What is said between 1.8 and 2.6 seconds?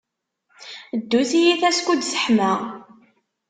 teḥma.